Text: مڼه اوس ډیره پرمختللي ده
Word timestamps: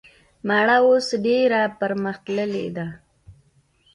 مڼه 0.47 0.75
اوس 0.85 1.07
ډیره 1.25 1.61
پرمختللي 1.79 2.65
ده 2.75 2.87